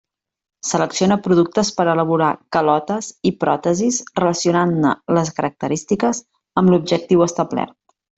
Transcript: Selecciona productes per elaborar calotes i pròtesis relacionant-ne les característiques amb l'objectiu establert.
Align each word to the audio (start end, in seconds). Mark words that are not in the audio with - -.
Selecciona 0.67 1.15
productes 1.25 1.67
per 1.79 1.83
elaborar 1.91 2.29
calotes 2.57 3.09
i 3.31 3.33
pròtesis 3.43 3.99
relacionant-ne 4.21 4.95
les 5.19 5.31
característiques 5.41 6.23
amb 6.63 6.75
l'objectiu 6.77 7.27
establert. 7.29 7.77